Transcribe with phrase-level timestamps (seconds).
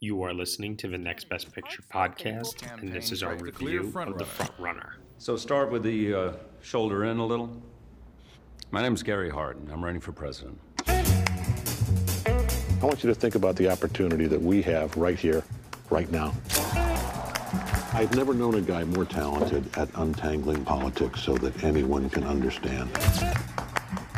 [0.00, 4.16] You are listening to the Next Best Picture podcast, and this is our review of
[4.16, 4.94] The Front Runner.
[5.18, 7.60] So, start with the uh, shoulder in a little.
[8.70, 9.68] My name is Gary Hardin.
[9.72, 10.56] I'm running for president.
[10.86, 15.42] I want you to think about the opportunity that we have right here,
[15.90, 16.32] right now.
[17.92, 22.88] I've never known a guy more talented at untangling politics so that anyone can understand.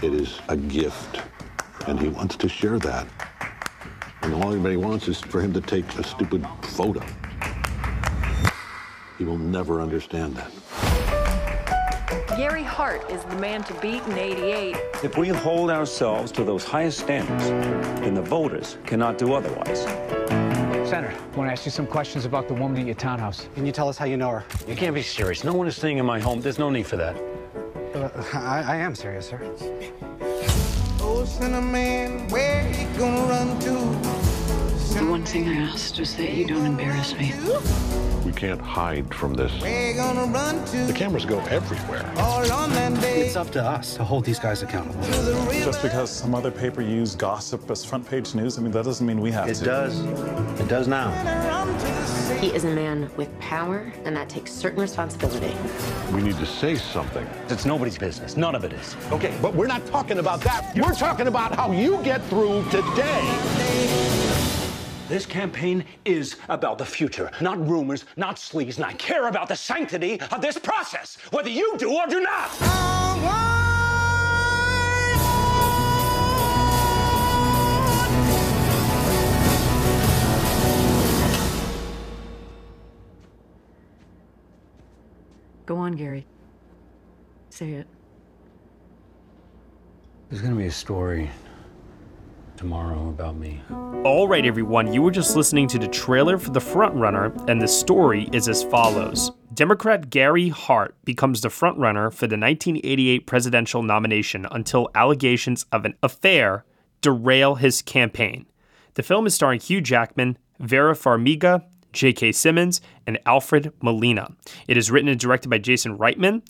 [0.03, 1.23] It is a gift,
[1.87, 3.07] and he wants to share that.
[4.23, 7.03] And all anybody wants is for him to take a stupid photo.
[9.19, 10.51] He will never understand that.
[12.37, 14.77] Gary Hart is the man to beat in 88.
[15.03, 17.49] If we hold ourselves to those highest standards,
[18.01, 19.83] then the voters cannot do otherwise.
[20.89, 23.49] Senator, I want to ask you some questions about the woman at your townhouse.
[23.55, 24.45] Can you tell us how you know her?
[24.67, 25.45] You can't be serious.
[25.45, 26.41] No one is staying in my home.
[26.41, 27.17] There's no need for that.
[27.95, 29.39] Uh, I, I, am serious, sir.
[31.21, 33.73] Oh, Cinnamon, where you gonna run to?
[34.95, 37.35] The one thing I asked was that you don't embarrass me.
[38.25, 39.53] We can't hide from this.
[39.61, 42.11] The cameras go everywhere.
[42.17, 45.03] It's up to us to hold these guys accountable.
[45.53, 49.07] Just because some other paper used gossip as front page news, I mean, that doesn't
[49.07, 49.63] mean we have it to.
[49.63, 50.01] It does.
[50.59, 51.11] It does now.
[52.41, 55.55] He is a man with power, and that takes certain responsibility.
[56.11, 57.29] We need to say something.
[57.51, 58.35] It's nobody's business.
[58.35, 58.97] None of it is.
[59.13, 60.73] Okay, but we're not talking about that.
[60.75, 63.21] We're talking about how you get through today.
[65.07, 69.57] This campaign is about the future, not rumors, not sleaze, and I care about the
[69.57, 73.60] sanctity of this process, whether you do or do not.
[85.67, 86.27] Go on, Gary.
[87.51, 87.87] Say it.
[90.29, 91.31] There's gonna be a story
[92.57, 93.61] tomorrow about me.
[94.05, 97.67] All right, everyone, you were just listening to the trailer for The Frontrunner, and the
[97.67, 99.33] story is as follows.
[99.55, 105.95] Democrat Gary Hart becomes the frontrunner for the 1988 presidential nomination until allegations of an
[106.03, 106.65] affair
[107.01, 108.47] derail his campaign.
[108.95, 112.33] The film is starring Hugh Jackman, Vera Farmiga, J.K.
[112.33, 114.31] Simmons, and Alfred Molina.
[114.69, 116.43] It is written and directed by Jason Reitman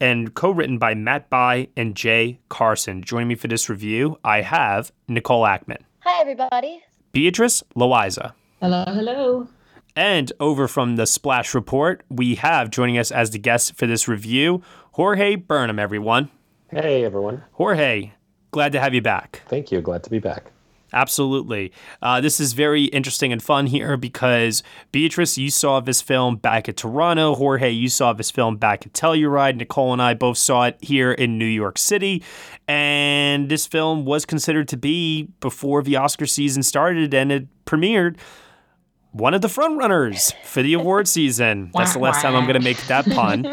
[0.00, 3.02] and co written by Matt Bai and Jay Carson.
[3.02, 5.82] Joining me for this review, I have Nicole Ackman.
[6.00, 6.82] Hi, everybody.
[7.12, 8.32] Beatrice Loayza.
[8.60, 9.48] Hello, hello.
[9.94, 14.06] And over from the Splash Report, we have joining us as the guest for this
[14.06, 14.62] review,
[14.92, 16.30] Jorge Burnham, everyone.
[16.68, 17.44] Hey, everyone.
[17.52, 18.12] Jorge,
[18.50, 19.42] glad to have you back.
[19.48, 19.80] Thank you.
[19.80, 20.52] Glad to be back.
[20.96, 21.72] Absolutely.
[22.00, 24.62] Uh, this is very interesting and fun here because
[24.92, 27.34] Beatrice, you saw this film back at Toronto.
[27.34, 29.56] Jorge, you saw this film back at Telluride.
[29.56, 32.22] Nicole and I both saw it here in New York City.
[32.66, 38.16] And this film was considered to be, before the Oscar season started and it premiered,
[39.12, 41.72] one of the frontrunners for the award season.
[41.74, 43.44] That's the last time I'm going to make that pun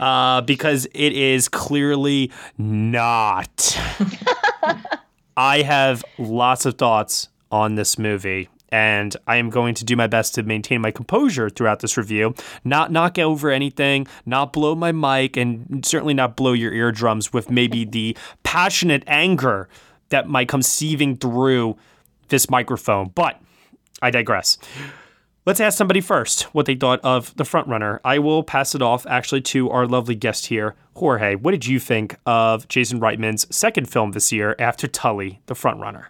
[0.00, 3.76] uh, because it is clearly not.
[5.36, 10.08] I have lots of thoughts on this movie and I am going to do my
[10.08, 12.34] best to maintain my composure throughout this review,
[12.64, 17.52] not knock over anything, not blow my mic, and certainly not blow your eardrums with
[17.52, 19.68] maybe the passionate anger
[20.08, 21.76] that might come seething through
[22.30, 23.12] this microphone.
[23.14, 23.40] But
[24.02, 24.58] I digress.
[25.46, 28.00] Let's ask somebody first what they thought of The Frontrunner.
[28.02, 31.34] I will pass it off actually to our lovely guest here, Jorge.
[31.34, 36.06] What did you think of Jason Reitman's second film this year after Tully, The Frontrunner?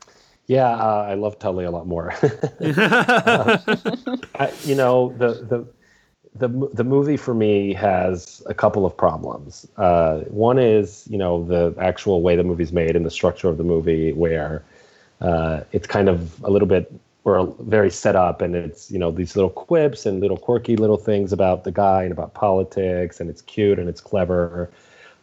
[0.46, 2.12] Yeah, uh, I love Tully a lot more.
[2.22, 3.58] uh,
[4.36, 5.66] I, you know, the, the
[6.36, 9.66] the the movie for me has a couple of problems.
[9.76, 13.58] Uh, one is, you know, the actual way the movie's made and the structure of
[13.58, 14.62] the movie, where
[15.20, 16.92] uh, it's kind of a little bit
[17.24, 20.98] we're very set up and it's you know these little quips and little quirky little
[20.98, 24.70] things about the guy and about politics and it's cute and it's clever.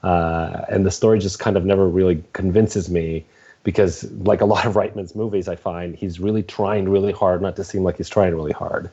[0.04, 3.24] Uh, and the story just kind of never really convinces me
[3.64, 7.56] because like a lot of reitman's movies i find he's really trying really hard not
[7.56, 8.90] to seem like he's trying really hard.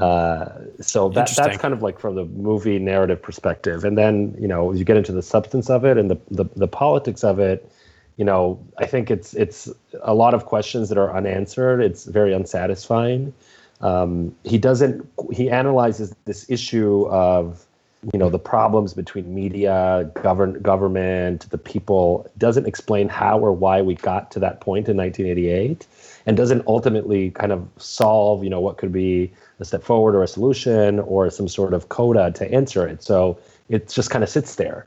[0.00, 0.46] Uh,
[0.80, 3.84] so that that's kind of like from the movie narrative perspective.
[3.84, 6.68] And then you know you get into the substance of it and the, the, the
[6.68, 7.70] politics of it
[8.16, 9.70] you know, I think it's it's
[10.02, 11.80] a lot of questions that are unanswered.
[11.80, 13.32] It's very unsatisfying.
[13.80, 15.08] Um, he doesn't.
[15.32, 17.66] He analyzes this issue of
[18.12, 22.30] you know the problems between media, govern government, the people.
[22.38, 25.86] Doesn't explain how or why we got to that point in 1988,
[26.26, 30.22] and doesn't ultimately kind of solve you know what could be a step forward or
[30.22, 33.02] a solution or some sort of coda to answer it.
[33.02, 33.38] So
[33.68, 34.86] it just kind of sits there.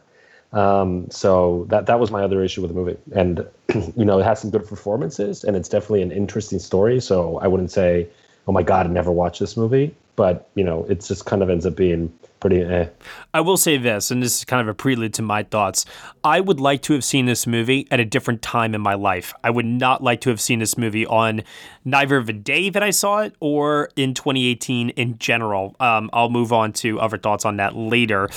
[0.55, 3.45] Um, so that that was my other issue with the movie, and
[3.95, 7.01] you know it has some good performances, and it's definitely an interesting story.
[7.01, 8.07] So I wouldn't say,
[8.47, 11.49] oh my god, I never watched this movie, but you know it just kind of
[11.49, 12.61] ends up being pretty.
[12.61, 12.87] Eh.
[13.33, 15.85] I will say this, and this is kind of a prelude to my thoughts.
[16.23, 19.33] I would like to have seen this movie at a different time in my life.
[19.43, 21.43] I would not like to have seen this movie on
[21.83, 25.75] neither the day that I saw it or in 2018 in general.
[25.81, 28.29] Um, I'll move on to other thoughts on that later.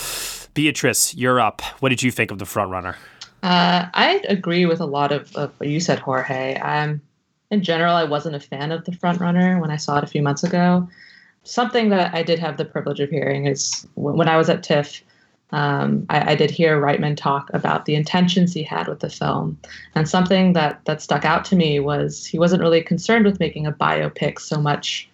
[0.59, 1.61] Beatrice, you're up.
[1.79, 2.95] What did you think of the frontrunner?
[3.43, 6.55] Uh, I agree with a lot of, of what you said, Jorge.
[6.55, 6.99] Um,
[7.49, 10.21] in general, I wasn't a fan of the frontrunner when I saw it a few
[10.21, 10.85] months ago.
[11.43, 15.01] Something that I did have the privilege of hearing is when I was at TIFF,
[15.53, 19.57] um, I, I, did hear Reitman talk about the intentions he had with the film,
[19.95, 23.65] and something that that stuck out to me was he wasn't really concerned with making
[23.65, 25.09] a biopic so much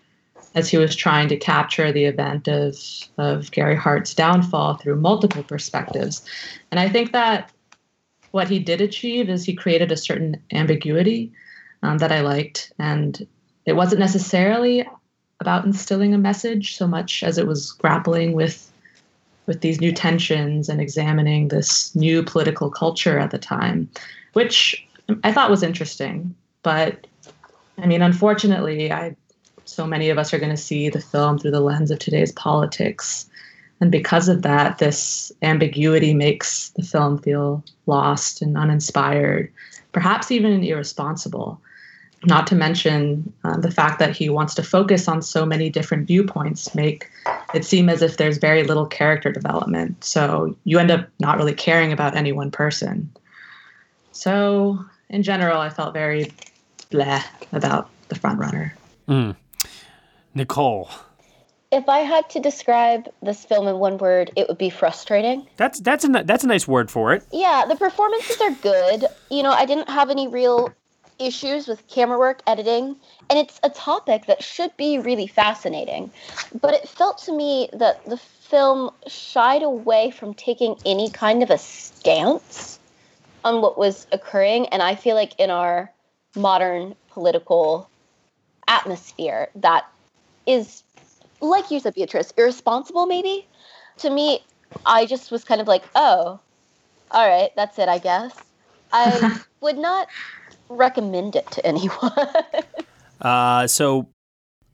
[0.56, 2.78] as he was trying to capture the event of
[3.18, 6.26] of Gary Hart's downfall through multiple perspectives,
[6.72, 7.52] and I think that
[8.32, 11.32] what he did achieve is he created a certain ambiguity
[11.84, 13.26] um, that I liked, and
[13.66, 14.88] it wasn't necessarily
[15.40, 18.72] about instilling a message so much as it was grappling with
[19.46, 23.88] with these new tensions and examining this new political culture at the time,
[24.34, 24.86] which
[25.24, 26.34] I thought was interesting.
[26.64, 27.06] But
[27.78, 29.16] I mean, unfortunately, I
[29.66, 32.32] so many of us are going to see the film through the lens of today's
[32.32, 33.28] politics.
[33.82, 39.52] And because of that, this ambiguity makes the film feel lost and uninspired,
[39.92, 41.60] perhaps even irresponsible.
[42.24, 46.08] Not to mention uh, the fact that he wants to focus on so many different
[46.08, 47.10] viewpoints, make
[47.54, 50.04] it seem as if there's very little character development.
[50.04, 53.12] So you end up not really caring about any one person.
[54.12, 54.80] So,
[55.10, 56.32] in general, I felt very
[56.90, 57.22] blah
[57.52, 58.74] about the front runner.
[59.08, 59.36] Mm.
[60.36, 60.90] Nicole.
[61.72, 65.48] If I had to describe this film in one word, it would be frustrating.
[65.58, 67.26] That's that's a that's a nice word for it.
[67.32, 69.06] Yeah, the performances are good.
[69.32, 70.72] You know, I didn't have any real
[71.18, 72.96] issues with camera work, editing,
[73.30, 76.12] and it's a topic that should be really fascinating.
[76.62, 81.50] But it felt to me that the film shied away from taking any kind of
[81.50, 82.80] a stance
[83.44, 85.92] on what was occurring, and I feel like in our
[86.36, 87.90] modern political
[88.68, 89.86] atmosphere that
[90.46, 90.84] is
[91.42, 93.48] like you said beatrice irresponsible maybe?
[93.98, 94.44] To me
[94.86, 96.40] i just was kind of like oh
[97.12, 98.36] all right that's it i guess.
[98.92, 100.08] I would not
[100.70, 102.12] recommend it to anyone.
[103.22, 104.10] Uh, so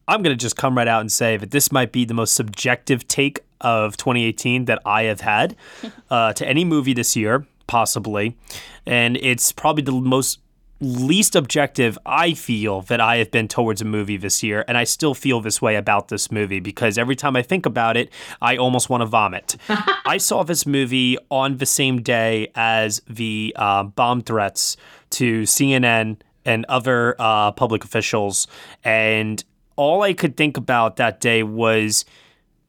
[0.08, 2.34] i'm going to just come right out and say that this might be the most
[2.34, 5.56] subjective take of 2018 that i have had
[6.10, 8.36] uh, to any movie this year possibly.
[8.86, 10.40] And it's probably the most
[10.82, 14.84] least objective I feel that I have been towards a movie this year, and I
[14.84, 18.12] still feel this way about this movie because every time I think about it,
[18.42, 19.56] I almost want to vomit.
[20.06, 24.76] I saw this movie on the same day as the uh, bomb threats
[25.12, 28.48] to CNN and other uh, public officials,
[28.84, 29.44] and
[29.76, 32.06] all I could think about that day was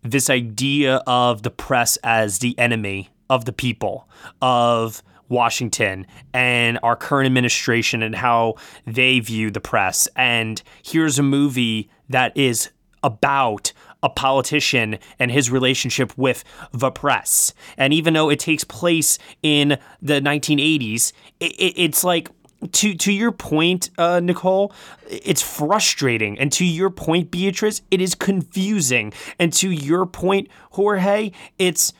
[0.02, 4.09] this idea of the press as the enemy of the people,
[4.42, 8.55] of Washington and our current administration and how
[8.87, 10.09] they view the press.
[10.17, 12.71] And here's a movie that is
[13.02, 17.55] about a politician and his relationship with the press.
[17.76, 22.31] And even though it takes place in the 1980s, it, it, it's like
[22.71, 24.73] to to your point, uh, Nicole,
[25.09, 31.33] it's frustrating, and to your point, Beatrice, it is confusing, and to your point, Jorge,
[31.59, 31.93] it's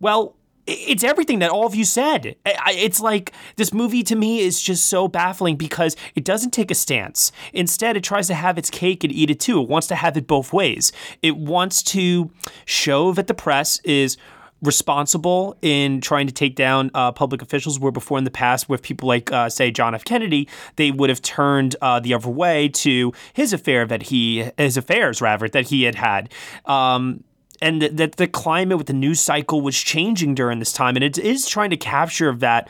[0.00, 0.36] well,
[0.72, 2.36] it's everything that all of you said.
[2.44, 6.74] It's like this movie to me is just so baffling because it doesn't take a
[6.74, 7.32] stance.
[7.52, 9.60] Instead, it tries to have its cake and eat it too.
[9.62, 10.92] It wants to have it both ways.
[11.22, 12.30] It wants to
[12.64, 14.16] show that the press is
[14.62, 18.80] responsible in trying to take down uh, public officials where before in the past with
[18.80, 22.68] people like uh, say john f kennedy they would have turned uh, the other way
[22.68, 26.32] to his affair that he his affairs rather that he had had
[26.66, 27.24] um,
[27.62, 31.16] and that the climate with the news cycle was changing during this time, and it
[31.16, 32.68] is trying to capture that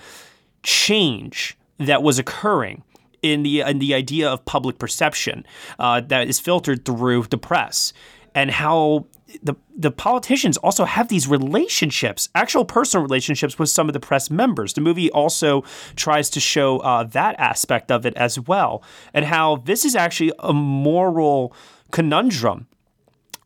[0.62, 2.84] change that was occurring
[3.22, 5.44] in the in the idea of public perception
[5.78, 7.92] uh, that is filtered through the press,
[8.34, 9.06] and how
[9.42, 14.30] the the politicians also have these relationships, actual personal relationships with some of the press
[14.30, 14.74] members.
[14.74, 15.62] The movie also
[15.96, 18.82] tries to show uh, that aspect of it as well,
[19.14, 21.54] and how this is actually a moral
[21.90, 22.66] conundrum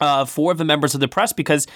[0.01, 1.67] uh, of the members of the press because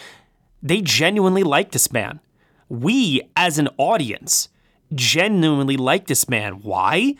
[0.62, 2.20] they genuinely like this man.
[2.68, 4.48] We, as an audience,
[4.94, 6.60] genuinely like this man.
[6.62, 7.16] Why?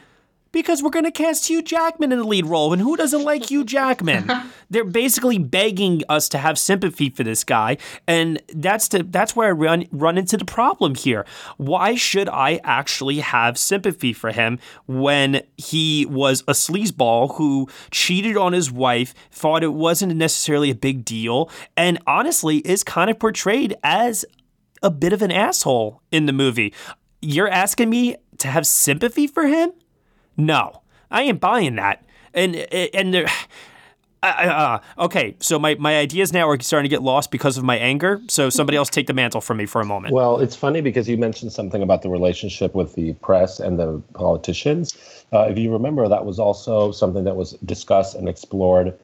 [0.53, 3.51] Because we're going to cast Hugh Jackman in the lead role, and who doesn't like
[3.51, 4.31] Hugh Jackman?
[4.69, 7.77] They're basically begging us to have sympathy for this guy,
[8.07, 11.25] and that's the that's where I run run into the problem here.
[11.57, 18.37] Why should I actually have sympathy for him when he was a sleazeball who cheated
[18.37, 23.19] on his wife, thought it wasn't necessarily a big deal, and honestly is kind of
[23.19, 24.25] portrayed as
[24.83, 26.73] a bit of an asshole in the movie.
[27.21, 29.73] You're asking me to have sympathy for him?
[30.41, 32.05] No, I ain't buying that.
[32.35, 33.27] And and there.
[34.23, 37.65] Uh, uh, okay, so my, my ideas now are starting to get lost because of
[37.65, 38.21] my anger.
[38.29, 40.13] So somebody else take the mantle from me for a moment.
[40.13, 44.03] Well, it's funny because you mentioned something about the relationship with the press and the
[44.13, 44.95] politicians.
[45.33, 48.95] Uh, if you remember, that was also something that was discussed and explored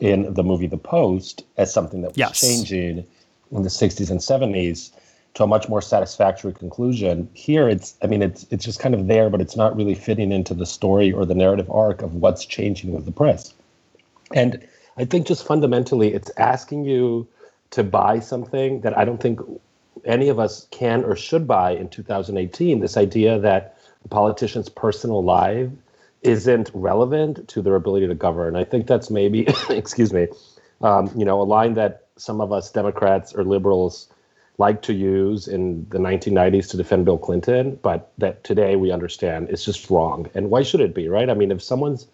[0.00, 2.40] in the movie The Post as something that was Yes.
[2.40, 3.06] changing
[3.52, 4.90] in the 60s and 70s
[5.34, 7.28] to a much more satisfactory conclusion.
[7.34, 10.32] Here, it's I mean, it's it's just kind of there, but it's not really fitting
[10.32, 13.52] into the story or the narrative arc of what's changing with the press.
[14.32, 17.26] And I think just fundamentally, it's asking you
[17.70, 19.40] to buy something that I don't think
[20.04, 22.80] any of us can or should buy in 2018.
[22.80, 25.70] This idea that the politician's personal life
[26.22, 28.56] isn't relevant to their ability to govern.
[28.56, 30.28] I think that's maybe, excuse me,
[30.82, 34.08] um, you know, a line that some of us Democrats or liberals
[34.58, 39.50] like to use in the 1990s to defend Bill Clinton, but that today we understand
[39.50, 40.30] is just wrong.
[40.34, 41.28] And why should it be, right?
[41.28, 42.06] I mean, if someone's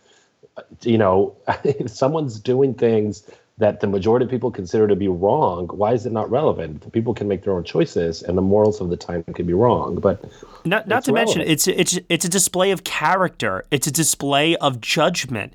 [0.83, 3.29] you know, if someone's doing things
[3.59, 6.91] that the majority of people consider to be wrong, why is it not relevant?
[6.93, 9.97] People can make their own choices, and the morals of the time can be wrong.
[9.97, 10.25] But
[10.65, 13.65] Not, not to mention, it's it's it's a display of character.
[13.71, 15.53] It's a display of judgment.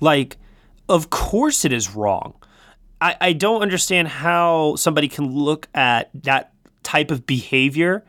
[0.00, 0.36] Like,
[0.88, 2.34] of course, it is wrong.
[3.00, 8.04] I, I don't understand how somebody can look at that type of behavior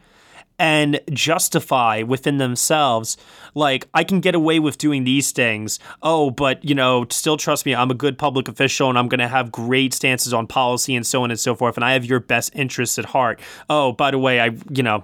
[0.59, 3.15] and justify within themselves
[3.53, 5.77] like I can get away with doing these things.
[6.01, 9.19] Oh, but you know, still trust me, I'm a good public official and I'm going
[9.19, 12.05] to have great stances on policy and so on and so forth and I have
[12.05, 13.39] your best interests at heart.
[13.69, 15.03] Oh, by the way, I, you know,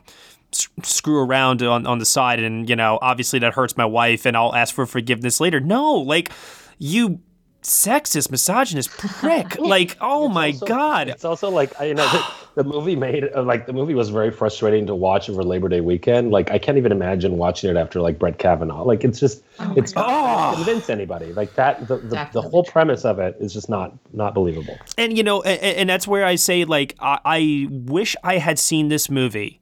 [0.53, 4.25] s- screw around on, on the side and you know obviously that hurts my wife
[4.27, 6.31] and i'll ask for forgiveness later no like
[6.77, 7.19] you
[7.63, 12.07] sexist misogynist prick like oh my god it's also like I- you know
[12.55, 15.67] the, the movie made uh, like the movie was very frustrating to watch over Labor
[15.69, 16.29] Day weekend.
[16.29, 18.83] Like I can't even imagine watching it after like Brett Kavanaugh.
[18.83, 19.41] Like it's just
[19.75, 21.33] it's not gonna convince anybody.
[21.33, 24.77] Like that the, the, the whole premise of it is just not not believable.
[24.99, 28.59] and you know and, and that's where i say like I, I wish i had
[28.59, 29.59] seen this movie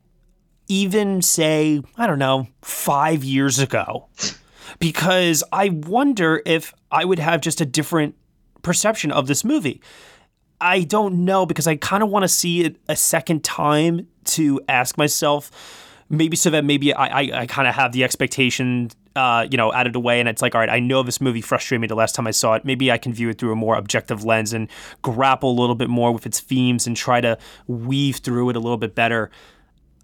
[0.67, 4.07] even say i don't know five years ago
[4.79, 8.15] because i wonder if i would have just a different
[8.61, 9.81] perception of this movie
[10.59, 14.61] i don't know because i kind of want to see it a second time to
[14.67, 15.51] ask myself
[16.11, 19.71] maybe so that maybe I, I, I kind of have the expectation, uh, you know,
[19.71, 21.87] out of the way, and it's like, all right, I know this movie frustrated me
[21.87, 22.65] the last time I saw it.
[22.65, 24.67] Maybe I can view it through a more objective lens and
[25.01, 28.59] grapple a little bit more with its themes and try to weave through it a
[28.59, 29.31] little bit better.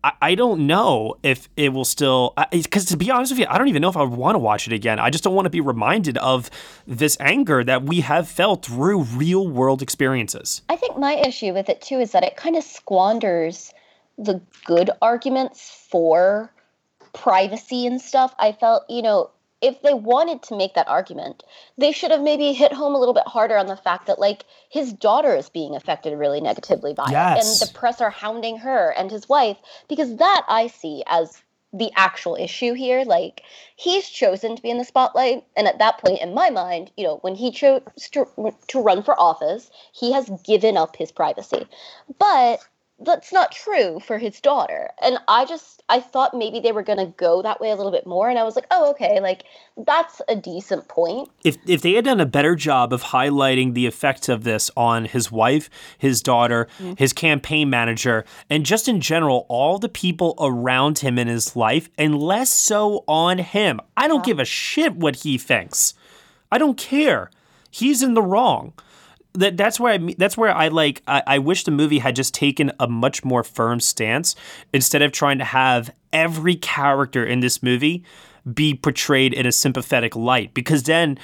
[0.04, 3.68] I, don't know if it will still, because to be honest with you, I don't
[3.68, 5.00] even know if I want to watch it again.
[5.00, 6.50] I just don't want to be reminded of
[6.86, 10.62] this anger that we have felt through real world experiences.
[10.70, 13.74] I think my issue with it too is that it kind of squanders
[14.18, 16.52] the good arguments for
[17.14, 18.34] privacy and stuff.
[18.40, 19.32] I felt, you know,
[19.68, 21.44] if they wanted to make that argument,
[21.78, 24.46] they should have maybe hit home a little bit harder on the fact that like
[24.70, 27.38] his daughter is being affected really negatively by Yes.
[27.38, 29.58] it and the press are hounding her and his wife
[29.88, 31.42] because that I see as
[31.74, 33.42] the actual issue here like
[33.76, 37.04] he's chosen to be in the spotlight and at that point in my mind you
[37.04, 37.82] know when he chose
[38.12, 38.26] to,
[38.70, 41.68] to run for office he has given up his privacy
[42.18, 42.66] but
[43.00, 46.98] that's not true for his daughter and i just i thought maybe they were going
[46.98, 49.44] to go that way a little bit more and i was like oh okay like
[49.86, 53.86] that's a decent point if if they had done a better job of highlighting the
[53.86, 56.94] effects of this on his wife, his daughter, mm-hmm.
[56.98, 61.90] his campaign manager, and just in general all the people around him in his life,
[61.98, 63.80] and less so on him.
[63.96, 65.94] I don't give a shit what he thinks.
[66.52, 67.30] I don't care.
[67.70, 68.74] He's in the wrong.
[69.34, 72.34] That that's where I that's where I like I, I wish the movie had just
[72.34, 74.36] taken a much more firm stance
[74.74, 78.04] instead of trying to have every character in this movie
[78.52, 81.20] be portrayed in a sympathetic light because then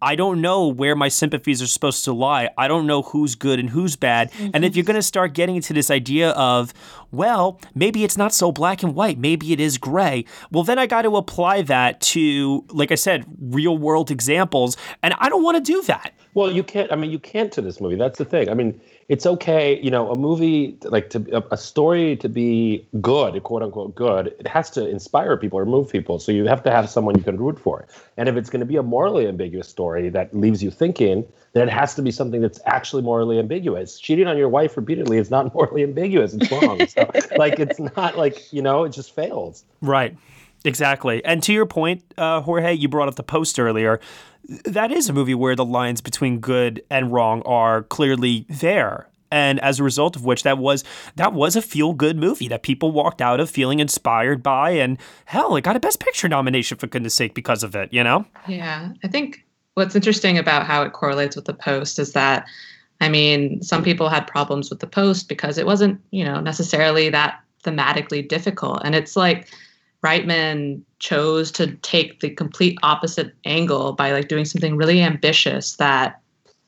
[0.00, 2.50] I don't know where my sympathies are supposed to lie.
[2.56, 4.30] I don't know who's good and who's bad.
[4.54, 6.72] And if you're going to start getting into this idea of,
[7.10, 9.18] well, maybe it's not so black and white.
[9.18, 10.24] Maybe it is gray.
[10.50, 14.76] Well, then I got to apply that to, like I said, real world examples.
[15.02, 16.12] And I don't want to do that.
[16.34, 16.92] Well, you can't.
[16.92, 17.96] I mean, you can't to this movie.
[17.96, 18.48] That's the thing.
[18.48, 19.80] I mean, it's okay.
[19.82, 24.34] You know, a movie like to a, story to be good, quote unquote good.
[24.38, 26.18] It has to inspire people or move people.
[26.18, 27.88] So you have to have someone you can root for.
[28.18, 31.68] And if it's going to be a morally ambiguous story that leaves you thinking, then
[31.68, 33.98] it has to be something that's actually morally ambiguous.
[33.98, 36.34] Cheating on your wife repeatedly is not morally ambiguous.
[36.34, 36.86] It's wrong.
[36.86, 39.64] so, like, it's not like you know, it just fails.
[39.80, 40.16] Right.
[40.64, 41.24] Exactly.
[41.24, 44.00] And to your point, uh, Jorge, you brought up the post earlier.
[44.64, 49.08] That is a movie where the lines between good and wrong are clearly there.
[49.30, 50.84] And as a result of which that was
[51.16, 54.96] that was a feel good movie that people walked out of feeling inspired by and
[55.26, 58.24] hell, it got a best picture nomination for goodness sake because of it, you know?
[58.46, 58.92] Yeah.
[59.04, 59.44] I think
[59.78, 62.46] what's interesting about how it correlates with the post is that
[63.00, 67.08] I mean, some people had problems with the post because it wasn't, you know, necessarily
[67.10, 68.80] that thematically difficult.
[68.84, 69.48] And it's like
[70.04, 76.20] Reitman chose to take the complete opposite angle by like doing something really ambitious that,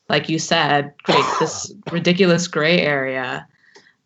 [0.08, 3.44] like you said, create this ridiculous gray area,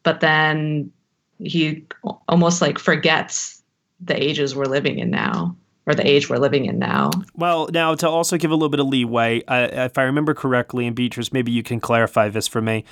[0.02, 0.90] but then
[1.38, 1.84] he
[2.26, 3.62] almost like forgets
[4.00, 5.54] the ages we're living in now
[5.86, 7.10] or the age we're living in now.
[7.34, 10.86] Well, now to also give a little bit of leeway, uh, if I remember correctly,
[10.86, 12.84] and Beatrice, maybe you can clarify this for me.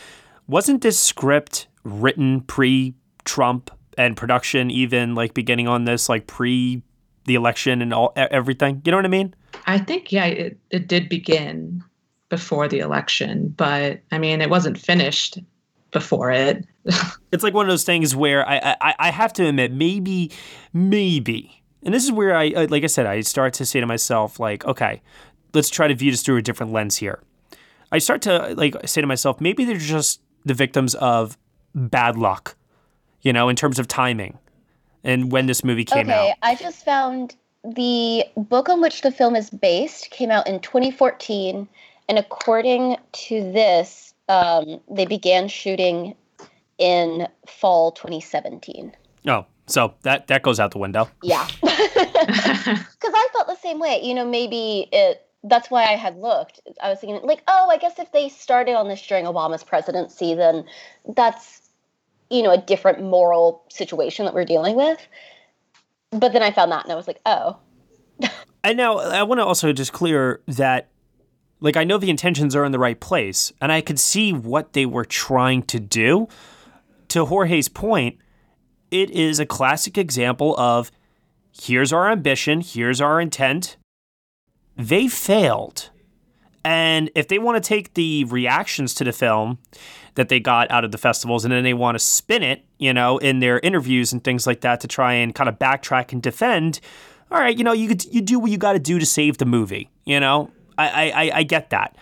[0.46, 2.94] Wasn't this script written pre
[3.24, 6.82] Trump and production even like beginning on this like pre
[7.24, 8.82] the election and all everything.
[8.84, 9.34] You know what I mean?
[9.66, 11.82] I think yeah, it, it did begin
[12.28, 15.38] before the election, but I mean it wasn't finished
[15.92, 16.66] before it.
[17.32, 20.32] it's like one of those things where I, I I have to admit maybe
[20.72, 24.40] maybe, and this is where I like I said I start to say to myself
[24.40, 25.02] like okay,
[25.54, 27.22] let's try to view this through a different lens here.
[27.90, 31.36] I start to like say to myself maybe they're just the victims of
[31.74, 32.56] bad luck
[33.22, 34.38] you know, in terms of timing
[35.04, 36.22] and when this movie came okay, out.
[36.24, 37.34] Okay, I just found
[37.64, 41.68] the book on which the film is based came out in 2014,
[42.08, 46.14] and according to this, um, they began shooting
[46.78, 48.92] in fall 2017.
[49.28, 51.08] Oh, so that that goes out the window.
[51.22, 51.74] Yeah, because
[53.14, 54.00] I felt the same way.
[54.02, 55.26] You know, maybe it.
[55.44, 56.60] That's why I had looked.
[56.80, 60.34] I was thinking, like, oh, I guess if they started on this during Obama's presidency,
[60.34, 60.64] then
[61.16, 61.62] that's
[62.32, 65.06] you know, a different moral situation that we're dealing with.
[66.10, 67.58] But then I found that and I was like, oh.
[68.64, 70.88] and now I want to also just clear that
[71.60, 74.72] like I know the intentions are in the right place and I could see what
[74.72, 76.26] they were trying to do.
[77.08, 78.16] To Jorge's point,
[78.92, 80.92] it is a classic example of
[81.52, 83.76] here's our ambition, here's our intent.
[84.76, 85.90] They failed.
[86.64, 89.58] And if they want to take the reactions to the film
[90.14, 92.92] that they got out of the festivals and then they want to spin it, you
[92.92, 96.22] know, in their interviews and things like that to try and kind of backtrack and
[96.22, 96.78] defend.
[97.30, 99.38] All right, you know, you could, you do what you got to do to save
[99.38, 99.90] the movie.
[100.04, 101.96] You know, I I, I get that.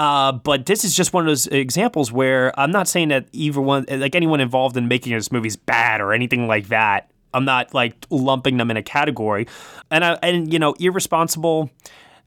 [0.00, 3.60] Uh, but this is just one of those examples where I'm not saying that either
[3.60, 7.10] one, like anyone involved in making this movie is bad or anything like that.
[7.34, 9.46] I'm not like lumping them in a category,
[9.90, 11.70] and I and you know irresponsible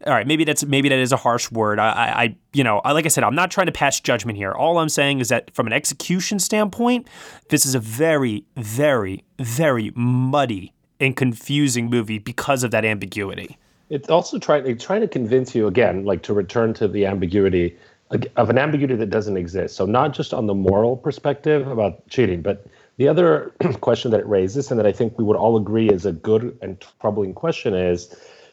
[0.05, 1.79] all right, maybe that's maybe that is a harsh word.
[1.79, 4.51] I, I, you know, I, like I said, I'm not trying to pass judgment here.
[4.51, 7.07] All I'm saying is that from an execution standpoint,
[7.49, 13.57] this is a very, very, very muddy and confusing movie because of that ambiguity.
[13.93, 17.77] It's also trying trying to convince you again, like to return to the ambiguity
[18.35, 19.75] of an ambiguity that doesn't exist.
[19.75, 22.65] So not just on the moral perspective about cheating, but
[22.97, 26.07] the other question that it raises, and that I think we would all agree is
[26.07, 28.09] a good and troubling question, is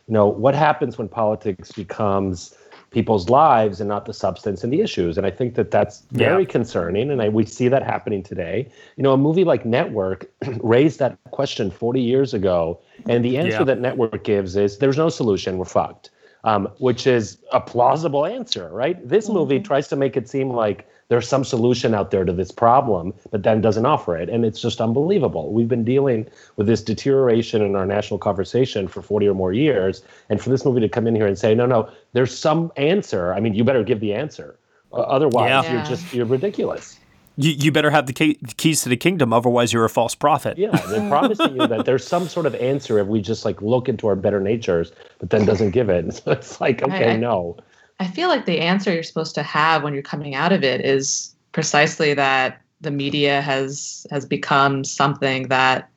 [0.07, 2.55] you know what happens when politics becomes
[2.91, 5.17] people's lives and not the substance and the issues.
[5.17, 6.49] And i think that that's very yeah.
[6.49, 7.11] concerning.
[7.11, 8.69] And I, we see that happening today.
[8.97, 10.31] You know a movie like network
[10.63, 12.81] raised that question 40 years ago.
[13.09, 13.65] And the answer yeah.
[13.65, 15.59] that network gives is there's no solution.
[15.59, 16.11] We're fucked.
[16.43, 18.97] Um, which is a plausible answer right?
[19.07, 19.35] This mm-hmm.
[19.35, 23.13] movie tries to make it seem like there's some solution out there to this problem,
[23.33, 24.29] but then doesn't offer it.
[24.31, 25.53] And it's just unbelievable.
[25.53, 30.03] We've been dealing with this deterioration in our national conversation for 40 or more years.
[30.29, 33.35] And for this movie to come in here and say, no, no, there's some answer.
[33.35, 34.57] I mean, you better give the answer.
[34.93, 35.73] Uh, otherwise, yeah.
[35.73, 36.97] you're just, you're ridiculous.
[37.37, 40.59] You, you better have the key, keys to the kingdom, otherwise you're a false prophet.
[40.59, 43.89] Yeah, they're promising you that there's some sort of answer if we just like look
[43.89, 46.01] into our better natures, but then doesn't give it.
[46.25, 47.57] So it's like, okay, I, no.
[48.01, 50.81] I feel like the answer you're supposed to have when you're coming out of it
[50.81, 55.91] is precisely that the media has has become something that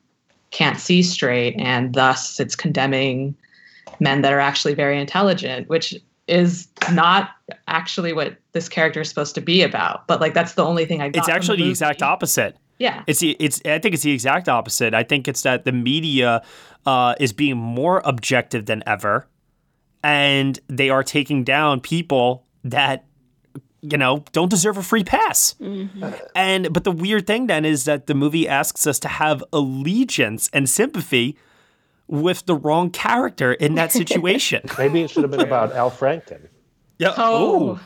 [0.50, 3.34] can't see straight and thus it's condemning
[4.00, 5.94] men that are actually very intelligent which
[6.28, 7.30] is not
[7.68, 11.00] actually what this character is supposed to be about but like that's the only thing
[11.00, 13.02] i got it's actually the, the, exact opposite Yeah.
[13.06, 14.94] It's the it's I think it's the exact opposite.
[14.94, 16.42] I think it's that the media
[16.86, 19.26] uh, is being more objective than ever,
[20.04, 23.06] and they are taking down people that
[23.80, 25.54] you know don't deserve a free pass.
[25.54, 26.10] Mm-hmm.
[26.36, 30.48] And but the weird thing then is that the movie asks us to have allegiance
[30.52, 31.36] and sympathy
[32.06, 34.62] with the wrong character in that situation.
[34.78, 36.48] Maybe it should have been about Al Franken.
[36.98, 37.14] Yeah.
[37.16, 37.80] Oh.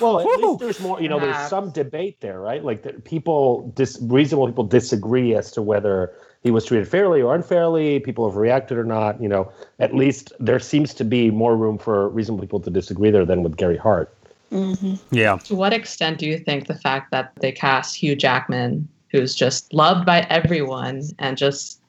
[0.00, 1.00] Well, at least there's more.
[1.00, 2.64] You know, there's some debate there, right?
[2.64, 7.34] Like that people, dis- reasonable people disagree as to whether he was treated fairly or
[7.34, 8.00] unfairly.
[8.00, 9.20] People have reacted or not.
[9.20, 13.10] You know, at least there seems to be more room for reasonable people to disagree
[13.10, 14.14] there than with Gary Hart.
[14.50, 14.94] Mm-hmm.
[15.14, 15.36] Yeah.
[15.44, 19.72] To what extent do you think the fact that they cast Hugh Jackman, who's just
[19.72, 21.80] loved by everyone and just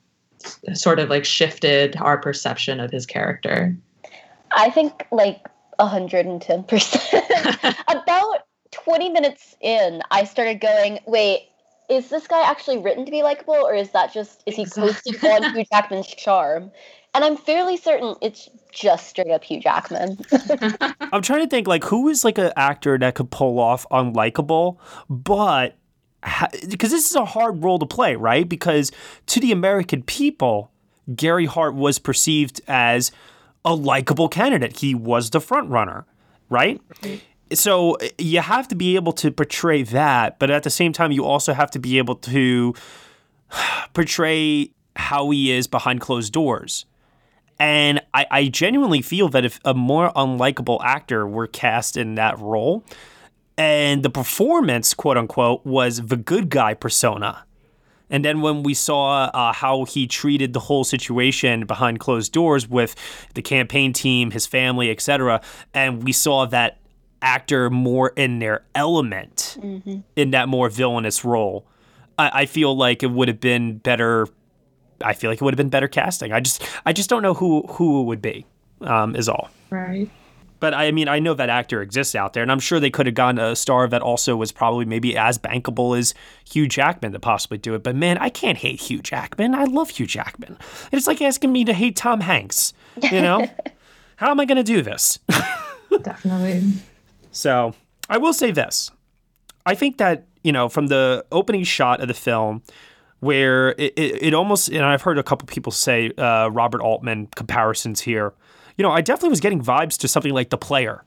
[0.73, 3.75] sort of like shifted our perception of his character?
[4.51, 5.47] I think like
[5.79, 7.75] 110%.
[7.87, 11.49] About 20 minutes in, I started going, wait,
[11.91, 15.15] is this guy actually written to be likable or is that just, is he coasting
[15.29, 16.71] on Hugh Jackman's charm?
[17.13, 20.17] And I'm fairly certain it's just straight up Hugh Jackman.
[21.11, 24.77] I'm trying to think like who is like an actor that could pull off unlikable,
[25.09, 25.75] but
[26.69, 28.47] because this is a hard role to play, right?
[28.47, 28.93] Because
[29.25, 30.71] to the American people,
[31.13, 33.11] Gary Hart was perceived as
[33.65, 34.77] a likable candidate.
[34.77, 36.05] He was the front runner,
[36.49, 36.79] right?
[37.53, 41.25] So you have to be able to portray that, but at the same time, you
[41.25, 42.73] also have to be able to
[43.93, 46.85] portray how he is behind closed doors.
[47.59, 52.39] And I, I genuinely feel that if a more unlikable actor were cast in that
[52.39, 52.83] role,
[53.57, 57.45] and the performance, quote unquote, was the good guy persona.
[58.09, 62.67] And then when we saw uh, how he treated the whole situation behind closed doors
[62.67, 62.95] with
[63.35, 65.41] the campaign team, his family, etc.,
[65.73, 66.80] and we saw that
[67.21, 69.57] actor more in their element
[70.15, 71.65] in that more villainous role,
[72.17, 74.27] I, I feel like it would have been better.
[75.03, 76.31] I feel like it would have been better casting.
[76.31, 78.45] I just, I just don't know who who it would be.
[78.81, 79.49] Um, is all.
[79.69, 80.09] Right.
[80.61, 83.07] But I mean, I know that actor exists out there, and I'm sure they could
[83.07, 86.13] have gotten a star that also was probably maybe as bankable as
[86.47, 87.81] Hugh Jackman to possibly do it.
[87.81, 89.55] But man, I can't hate Hugh Jackman.
[89.55, 90.59] I love Hugh Jackman.
[90.91, 92.73] It's like asking me to hate Tom Hanks.
[93.01, 93.49] You know,
[94.17, 95.17] how am I going to do this?
[96.03, 96.73] Definitely.
[97.31, 97.73] So
[98.09, 98.91] I will say this.
[99.65, 102.63] I think that, you know, from the opening shot of the film,
[103.19, 107.27] where it, it, it almost, and I've heard a couple people say uh, Robert Altman
[107.35, 108.33] comparisons here,
[108.77, 111.03] you know, I definitely was getting vibes to something like The Player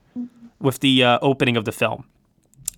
[0.61, 2.05] with the uh, opening of the film.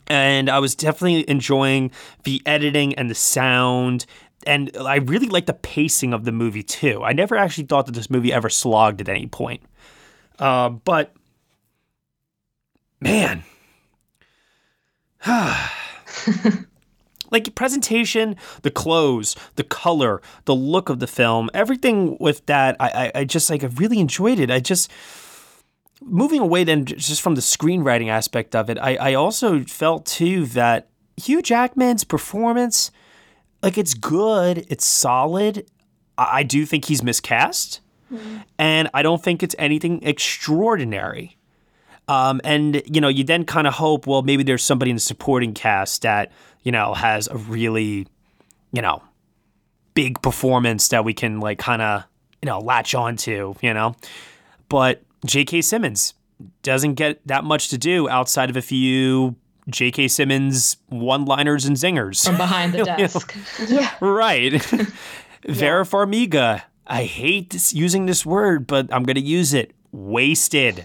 [0.09, 1.91] And I was definitely enjoying
[2.25, 4.07] the editing and the sound.
[4.47, 7.03] And I really like the pacing of the movie too.
[7.03, 9.63] I never actually thought that this movie ever slogged at any point.
[10.39, 11.13] Uh, but
[13.01, 13.43] man,
[17.31, 22.89] like presentation, the clothes, the color, the look of the film, everything with that, I,
[23.15, 24.51] I, I just like I really enjoyed it.
[24.51, 24.91] I just
[26.03, 30.47] moving away then just from the screenwriting aspect of it, I, I also felt too
[30.47, 32.91] that Hugh Jackman's performance,
[33.63, 35.67] like it's good, it's solid.
[36.19, 37.81] I, I do think he's miscast,
[38.13, 38.39] mm-hmm.
[38.59, 41.37] and I don't think it's anything extraordinary.
[42.09, 45.01] Um, and you know, you then kind of hope, well, maybe there's somebody in the
[45.01, 46.31] supporting cast that
[46.63, 48.07] you know has a really,
[48.73, 49.03] you know,
[49.95, 52.05] big performance that we can like kind of
[52.43, 53.97] you know latch onto, you know.
[54.69, 55.63] But J.K.
[55.63, 56.15] Simmons
[56.63, 59.35] doesn't get that much to do outside of a few
[59.69, 60.09] J.K.
[60.09, 63.35] Simmons one-liners and zingers From behind the desk.
[63.69, 63.95] yeah.
[64.01, 64.63] Right.
[65.49, 66.63] Vera Farmiga.
[66.87, 69.73] I hate this, using this word, but I'm going to use it.
[69.93, 70.85] Wasted.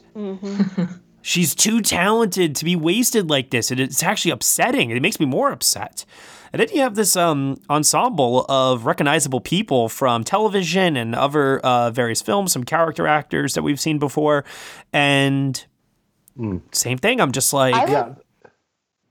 [1.21, 4.89] She's too talented to be wasted like this, and it's actually upsetting.
[4.89, 6.05] It makes me more upset.
[6.53, 11.91] And then you have this um, ensemble of recognizable people from television and other uh,
[11.91, 14.43] various films, some character actors that we've seen before,
[14.91, 15.63] and
[16.71, 17.21] same thing.
[17.21, 18.13] I'm just like, I would- yeah,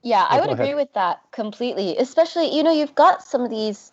[0.02, 0.60] Yeah, Oh, I go would ahead.
[0.66, 1.96] agree with that completely.
[1.96, 3.90] Especially, you know, you've got some of these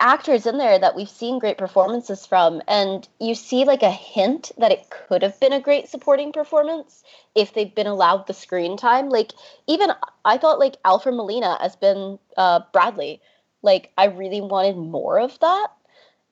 [0.00, 4.50] actors in there that we've seen great performances from, and you see like a hint
[4.58, 8.76] that it could have been a great supporting performance if they'd been allowed the screen
[8.76, 9.08] time.
[9.08, 9.32] Like,
[9.66, 9.90] even
[10.24, 13.20] I thought like Alfred Molina has been uh, Bradlee.
[13.62, 15.68] Like, I really wanted more of that,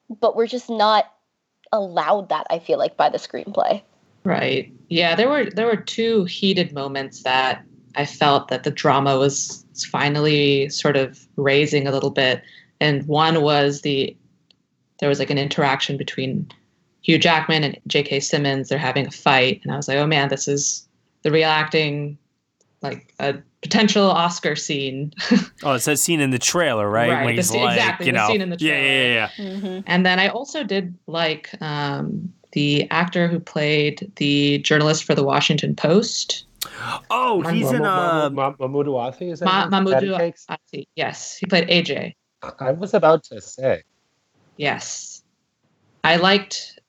[0.09, 1.13] but we're just not
[1.73, 2.47] allowed that.
[2.51, 3.83] I feel like by the screenplay.
[4.25, 4.73] Right.
[4.89, 7.63] Yeah, there were there were two heated moments that
[7.95, 12.43] I felt that the drama was finally sort of raising a little bit.
[12.81, 14.17] And one was the
[15.01, 16.51] there was like an interaction between
[17.03, 18.21] Hugh Jackman and J.K.
[18.21, 18.69] Simmons.
[18.69, 20.87] They're having a fight, and I was like, oh man, this is
[21.23, 22.19] the real acting,
[22.83, 25.13] like a potential Oscar scene.
[25.65, 27.11] Oh, it's that scene in the trailer, right?
[27.11, 28.83] Right, When the he's scene- like, exactly, you the know, scene in the yeah, yeah,
[28.83, 29.45] yeah, yeah.
[29.45, 29.81] Mm-hmm.
[29.87, 35.25] And then I also did like um, the actor who played the journalist for the
[35.25, 36.45] Washington Post.
[37.11, 39.31] Oh, he's in uh, Mamoudou Athie.
[39.31, 39.71] Is that Ma- him?
[39.71, 40.47] Mahmoud Patty Cakes?
[40.49, 40.89] Athie.
[40.97, 42.15] Yes, he played AJ.
[42.43, 43.83] I was about to say.
[44.57, 45.23] Yes,
[46.05, 46.81] I liked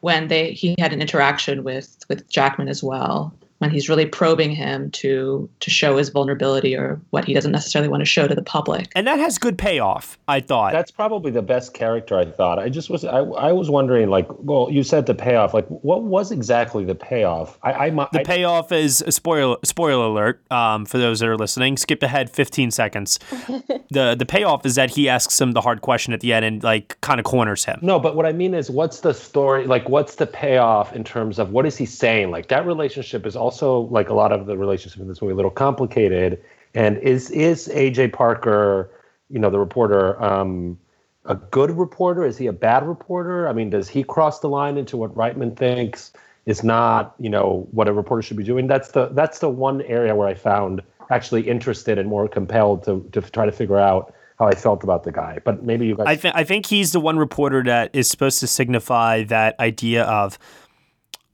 [0.00, 3.34] when they he had an interaction with with Jackman as well.
[3.64, 7.88] When he's really probing him to to show his vulnerability or what he doesn't necessarily
[7.88, 8.92] want to show to the public.
[8.94, 10.72] And that has good payoff, I thought.
[10.72, 12.58] That's probably the best character I thought.
[12.58, 15.54] I just was I, I was wondering like, well, you said the payoff.
[15.54, 17.58] Like, what was exactly the payoff?
[17.62, 21.76] I, I The payoff is a spoiler spoiler alert um, for those that are listening.
[21.76, 23.18] Skip ahead 15 seconds.
[23.90, 26.62] the The payoff is that he asks him the hard question at the end and
[26.62, 27.78] like kind of corners him.
[27.82, 29.66] No, but what I mean is, what's the story?
[29.66, 32.30] Like, what's the payoff in terms of what is he saying?
[32.30, 35.36] Like, that relationship is also like a lot of the relationship in this movie a
[35.36, 36.42] little complicated.
[36.74, 38.90] And is is AJ Parker,
[39.30, 40.78] you know, the reporter, um,
[41.24, 42.24] a good reporter?
[42.26, 43.48] Is he a bad reporter?
[43.48, 46.12] I mean, does he cross the line into what Reitman thinks
[46.46, 48.66] is not, you know, what a reporter should be doing?
[48.66, 53.08] That's the that's the one area where I found actually interested and more compelled to
[53.12, 55.38] to try to figure out how I felt about the guy.
[55.44, 56.06] But maybe you guys.
[56.06, 60.04] I, th- I think he's the one reporter that is supposed to signify that idea
[60.04, 60.38] of,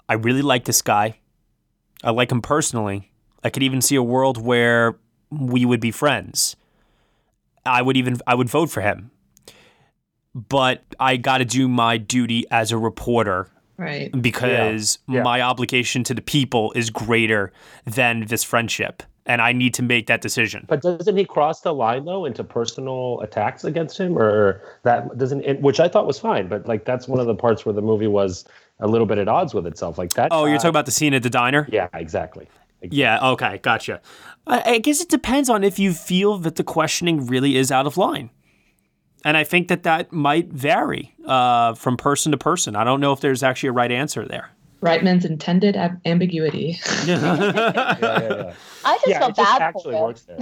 [0.08, 1.19] I really like this guy.
[2.02, 3.10] I like him personally.
[3.44, 4.98] I could even see a world where
[5.30, 6.56] we would be friends.
[7.64, 9.10] I would even I would vote for him.
[10.34, 14.12] But I got to do my duty as a reporter Right.
[14.20, 17.50] because my obligation to the people is greater
[17.86, 20.64] than this friendship and I need to make that decision.
[20.68, 25.42] But doesn't he cross the line though into personal attacks against him, or that doesn't?
[25.42, 27.82] It, which I thought was fine, but like that's one of the parts where the
[27.82, 28.44] movie was
[28.80, 29.98] a little bit at odds with itself.
[29.98, 30.28] Like that.
[30.30, 31.68] Oh, you're guy- talking about the scene at the diner?
[31.70, 32.48] Yeah, exactly.
[32.82, 34.00] Yeah, okay, gotcha.
[34.46, 37.86] I, I guess it depends on if you feel that the questioning really is out
[37.86, 38.30] of line.
[39.22, 42.74] And I think that that might vary uh, from person to person.
[42.74, 44.50] I don't know if there's actually a right answer there.
[44.80, 46.78] Reitman's intended ab- ambiguity.
[47.06, 48.54] I
[48.96, 50.02] just Yeah, felt it just bad actually for him.
[50.02, 50.38] works there.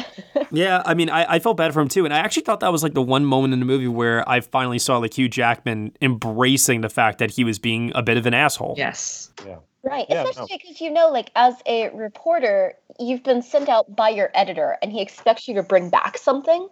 [0.50, 2.72] Yeah, I mean, I, I felt bad for him too, and I actually thought that
[2.72, 5.92] was like the one moment in the movie where I finally saw like Hugh Jackman
[6.00, 8.74] embracing the fact that he was being a bit of an asshole.
[8.78, 9.30] Yes.
[9.44, 9.56] Yeah.
[9.82, 14.08] Right, Yeah, especially because you know, like as a reporter, you've been sent out by
[14.08, 16.68] your editor, and he expects you to bring back something.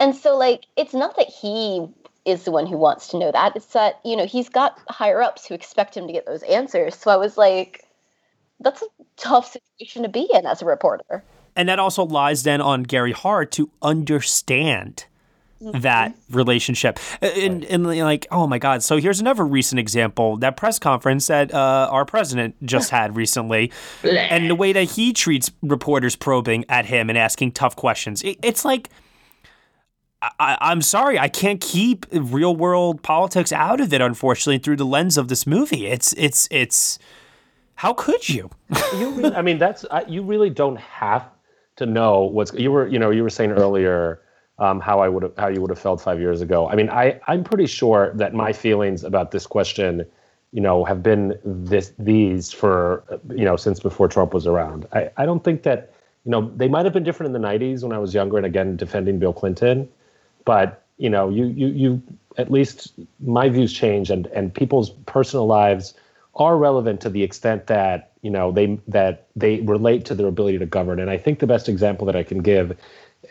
[0.00, 1.86] And so, like, it's not that he
[2.28, 5.22] is the one who wants to know that; it's that you know he's got higher
[5.22, 6.94] ups who expect him to get those answers.
[6.94, 7.84] So I was like,
[8.60, 8.86] that's a
[9.16, 11.24] tough situation to be in as a reporter.
[11.56, 15.06] And that also lies then on Gary Hart to understand
[15.60, 16.98] that relationship.
[17.20, 18.82] And, and like, oh my God.
[18.82, 23.72] So here's another recent example that press conference that uh, our president just had recently,
[24.04, 28.22] and the way that he treats reporters probing at him and asking tough questions.
[28.22, 28.88] It, it's like,
[30.20, 34.86] I, I'm sorry, I can't keep real world politics out of it, unfortunately, through the
[34.86, 35.86] lens of this movie.
[35.86, 36.98] It's, it's, it's,
[37.78, 38.50] how could you?
[38.96, 41.28] you really, I mean, that's you really don't have
[41.76, 42.52] to know what's.
[42.52, 44.20] You were, you know, you were saying earlier
[44.58, 46.68] um, how I would have, how you would have felt five years ago.
[46.68, 50.04] I mean, I I'm pretty sure that my feelings about this question,
[50.50, 54.86] you know, have been this these for you know since before Trump was around.
[54.92, 55.92] I I don't think that
[56.24, 58.46] you know they might have been different in the '90s when I was younger and
[58.46, 59.88] again defending Bill Clinton,
[60.48, 62.02] but you know, you you you
[62.38, 65.92] at least my views change and and people's personal lives
[66.36, 70.58] are relevant to the extent that you know they that they relate to their ability
[70.58, 71.00] to govern.
[71.00, 72.76] And I think the best example that I can give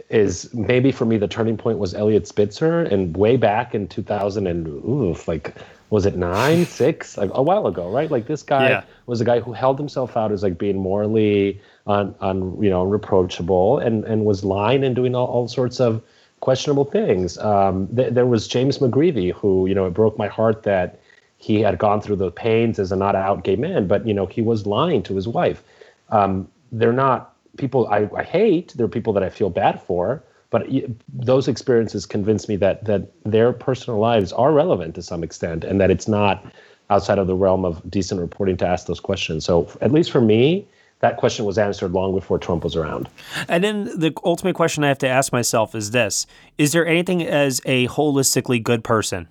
[0.10, 4.46] is maybe for me the turning point was Eliot Spitzer, and way back in 2000
[4.48, 5.56] and oof, like
[5.90, 8.12] was it nine, six, like a while ago, right?
[8.12, 8.84] Like this guy Yeah.
[9.08, 12.84] was a guy who held himself out as like being morally un, un you know
[12.84, 16.04] reproachable and and was lying and doing all, all sorts of
[16.40, 17.38] questionable things.
[17.38, 21.00] Um, th- there was James McGreevey, who you know it broke my heart that
[21.38, 24.26] he had gone through the pains as a not out gay man, but you know
[24.26, 25.64] he was lying to his wife.
[26.10, 28.74] Um, they're not people I, I hate.
[28.76, 30.24] They're people that I feel bad for.
[30.50, 30.66] But
[31.14, 35.82] those experiences convince me that that their personal lives are relevant to some extent, and
[35.82, 36.46] that it's not
[36.90, 39.44] outside of the realm of decent reporting to ask those questions.
[39.44, 40.66] So at least for me,
[41.00, 43.10] that question was answered long before Trump was around.
[43.48, 46.26] And then the ultimate question I have to ask myself is this
[46.58, 49.28] Is there anything as a holistically good person?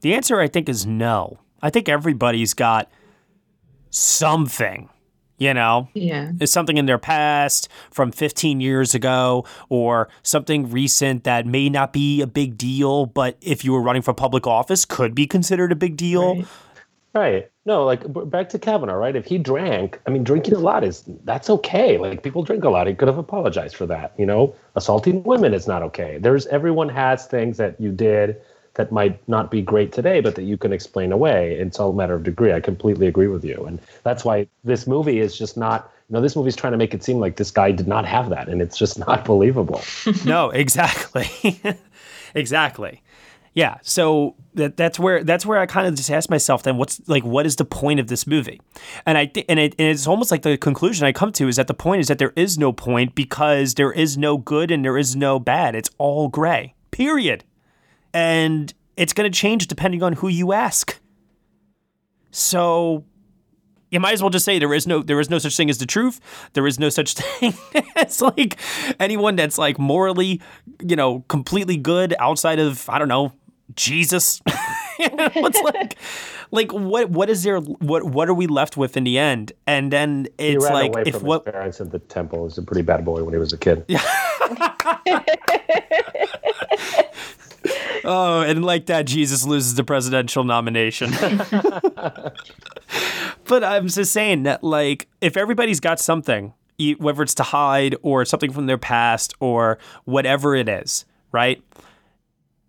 [0.00, 1.38] The answer, I think, is no.
[1.62, 2.90] I think everybody's got
[3.90, 4.88] something,
[5.36, 5.88] you know?
[5.92, 6.32] Yeah.
[6.40, 11.92] It's something in their past from 15 years ago or something recent that may not
[11.92, 15.70] be a big deal, but if you were running for public office, could be considered
[15.70, 16.36] a big deal.
[16.36, 16.46] Right.
[17.64, 19.16] No, like back to Kavanaugh, right?
[19.16, 21.98] If he drank, I mean, drinking a lot is that's okay.
[21.98, 22.86] Like people drink a lot.
[22.86, 24.14] He could have apologized for that.
[24.16, 26.18] You know, assaulting women is not okay.
[26.18, 28.40] There's everyone has things that you did
[28.74, 31.54] that might not be great today, but that you can explain away.
[31.54, 32.52] It's all a matter of degree.
[32.52, 35.92] I completely agree with you, and that's why this movie is just not.
[36.08, 38.30] You know, this movie's trying to make it seem like this guy did not have
[38.30, 39.82] that, and it's just not believable.
[40.24, 41.28] no, exactly.
[42.34, 43.02] exactly.
[43.52, 47.00] Yeah, so that that's where that's where I kind of just ask myself then what's
[47.08, 48.60] like what is the point of this movie?
[49.06, 51.56] And I think and, it, and it's almost like the conclusion I come to is
[51.56, 54.84] that the point is that there is no point because there is no good and
[54.84, 55.74] there is no bad.
[55.74, 56.74] It's all gray.
[56.90, 57.44] Period.
[58.14, 61.00] And it's going to change depending on who you ask.
[62.30, 63.04] So
[63.90, 65.78] you might as well just say there is no there is no such thing as
[65.78, 66.20] the truth.
[66.52, 67.54] There is no such thing
[67.96, 68.56] as like
[68.98, 70.40] anyone that's like morally,
[70.80, 73.32] you know, completely good outside of I don't know
[73.76, 74.40] Jesus.
[74.98, 75.96] it's like
[76.50, 79.52] like what what is there what what are we left with in the end?
[79.66, 82.46] And then he it's like away if from what his parents at the temple.
[82.46, 83.84] is a pretty bad boy when he was a kid.
[88.04, 91.10] Oh, and like that, Jesus loses the presidential nomination.
[93.44, 96.54] but I'm just saying that, like, if everybody's got something,
[96.98, 101.62] whether it's to hide or something from their past or whatever it is, right?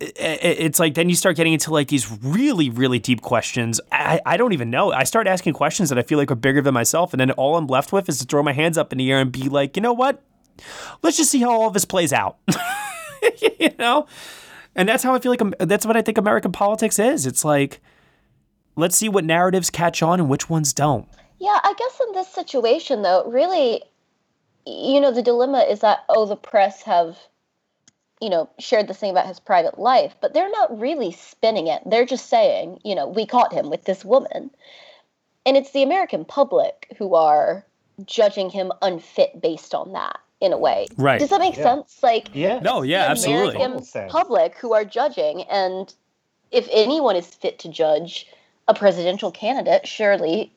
[0.03, 3.79] It's like then you start getting into like these really, really deep questions.
[3.91, 4.91] I, I don't even know.
[4.91, 7.55] I start asking questions that I feel like are bigger than myself, and then all
[7.57, 9.75] I'm left with is to throw my hands up in the air and be like,
[9.75, 10.23] you know what?
[11.03, 12.37] Let's just see how all this plays out.
[13.59, 14.07] you know?
[14.75, 17.25] And that's how I feel like Am- that's what I think American politics is.
[17.25, 17.81] It's like,
[18.75, 21.07] let's see what narratives catch on and which ones don't.
[21.39, 23.81] Yeah, I guess in this situation, though, really,
[24.65, 27.17] you know, the dilemma is that, oh, the press have,
[28.21, 31.81] you know, shared this thing about his private life, but they're not really spinning it.
[31.85, 34.51] They're just saying, you know, we caught him with this woman.
[35.45, 37.65] And it's the American public who are
[38.05, 40.87] judging him unfit based on that, in a way.
[40.97, 41.19] Right.
[41.19, 41.63] Does that make Yeah.
[41.63, 41.97] sense?
[42.03, 42.59] Like, yeah.
[42.59, 43.55] No, yeah, the absolutely.
[43.55, 45.91] American public who are judging, and
[46.51, 48.27] if anyone is fit to judge
[48.67, 50.53] a presidential candidate, surely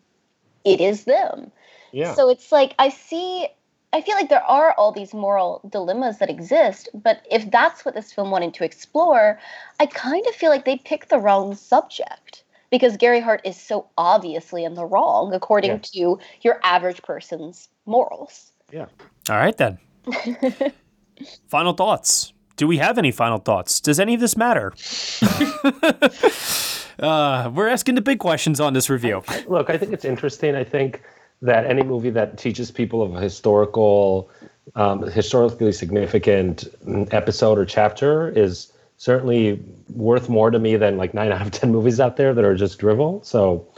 [0.65, 1.51] it is them.
[1.93, 2.15] Yeah.
[2.15, 3.49] So it's like I see
[3.95, 7.95] I feel like there are all these moral dilemmas that exist, but if that's what
[7.95, 9.39] this film wanted to explore,
[9.79, 13.87] I kind of feel like they picked the wrong subject because Gary Hart is so
[13.97, 15.79] obviously in the wrong according Yeah.
[15.93, 18.51] to your average person's morals.
[18.73, 18.87] Yeah.
[19.31, 19.79] All right, then.
[21.49, 22.33] final thoughts.
[22.57, 23.81] Do we have any final thoughts?
[23.81, 24.73] Does any of this matter?
[26.99, 29.23] uh, we're asking the big questions on this review.
[29.47, 30.57] Look, I think it's interesting.
[30.57, 31.01] I think
[31.43, 34.31] that any movie that teaches people of a historical,
[34.75, 36.65] um, historically significant
[37.11, 41.71] episode or chapter is certainly worth more to me than like nine out of ten
[41.71, 43.23] movies out there that are just drivel.
[43.25, 43.69] So,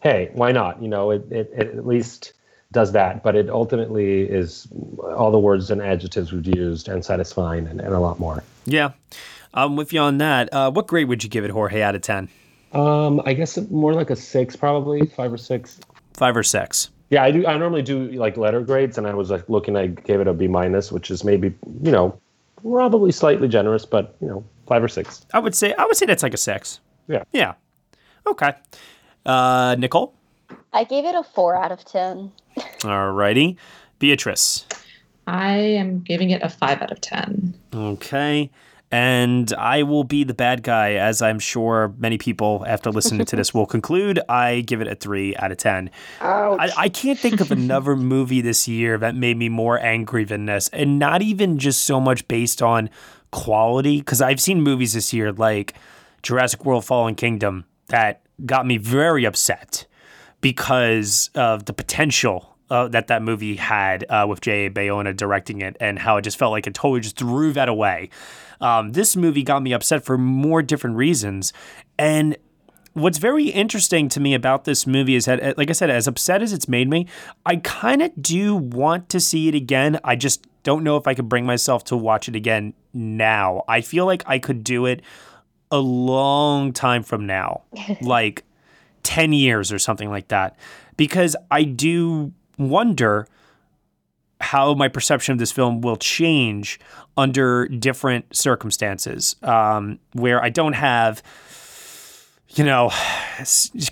[0.00, 0.82] hey, why not?
[0.82, 2.32] You know, it, it, it at least
[2.72, 4.68] does that, but it ultimately is
[5.02, 8.44] all the words and adjectives we've used and satisfying and, and a lot more.
[8.64, 8.92] Yeah,
[9.52, 10.52] I'm with you on that.
[10.52, 12.28] Uh, what grade would you give it, Jorge, out of 10?
[12.72, 15.80] Um, I guess more like a six, probably five or six.
[16.14, 16.90] Five or six.
[17.10, 17.46] Yeah, I do.
[17.46, 19.76] I normally do like letter grades, and I was like looking.
[19.76, 22.18] I gave it a B minus, which is maybe you know
[22.62, 25.26] probably slightly generous, but you know five or six.
[25.34, 26.80] I would say I would say that's like a six.
[27.08, 27.24] Yeah.
[27.32, 27.54] Yeah.
[28.26, 28.52] Okay.
[29.26, 30.14] Uh, Nicole.
[30.72, 32.30] I gave it a 4 out of 10.
[32.56, 33.56] Alrighty.
[33.98, 34.64] Beatrice.
[35.26, 37.54] I am giving it a five out of ten.
[37.72, 38.50] Okay.
[38.92, 43.36] And I will be the bad guy, as I'm sure many people, after listening to
[43.36, 44.18] this, will conclude.
[44.28, 45.90] I give it a three out of 10.
[46.58, 50.46] I, I can't think of another movie this year that made me more angry than
[50.46, 50.68] this.
[50.72, 52.90] And not even just so much based on
[53.30, 55.74] quality, because I've seen movies this year like
[56.24, 59.86] Jurassic World Fallen Kingdom that got me very upset
[60.40, 64.70] because of the potential uh, that that movie had uh, with J.A.
[64.70, 68.10] Bayona directing it and how it just felt like it totally just threw that away.
[68.60, 71.52] Um, this movie got me upset for more different reasons.
[71.98, 72.36] And
[72.92, 76.06] what's very interesting to me about this movie is that, uh, like I said, as
[76.06, 77.06] upset as it's made me,
[77.46, 79.98] I kind of do want to see it again.
[80.04, 83.64] I just don't know if I could bring myself to watch it again now.
[83.68, 85.02] I feel like I could do it
[85.70, 87.62] a long time from now,
[88.02, 88.44] like
[89.04, 90.56] 10 years or something like that,
[90.96, 93.26] because I do wonder
[94.40, 96.80] how my perception of this film will change
[97.20, 101.22] under different circumstances um, where I don't have
[102.56, 102.90] you know,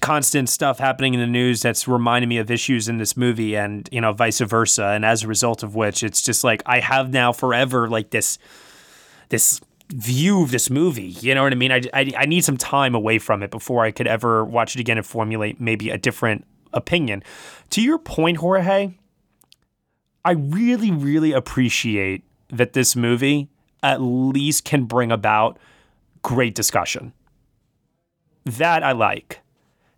[0.01, 3.89] constant stuff happening in the news that's reminding me of issues in this movie and,
[3.93, 4.87] you know, vice versa.
[4.87, 8.37] And as a result of which, it's just like I have now forever like this,
[9.29, 9.61] this
[9.93, 11.15] view of this movie.
[11.21, 11.71] You know what I mean?
[11.71, 14.81] I, I, I need some time away from it before I could ever watch it
[14.81, 17.23] again and formulate maybe a different opinion.
[17.71, 18.95] To your point, Jorge,
[20.25, 23.49] I really, really appreciate that this movie
[23.83, 25.59] at least can bring about
[26.23, 27.13] great discussion.
[28.45, 29.41] That I like.